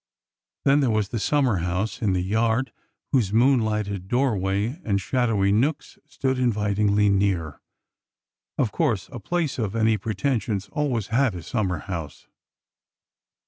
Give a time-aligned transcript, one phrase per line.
[0.65, 2.71] Then there was the sum mer house in the yard,
[3.11, 7.61] whose moonlighted doorway and shadowy nooks stood invitingly near.
[8.57, 12.25] Of course, a place of any pretensions always had a summer house.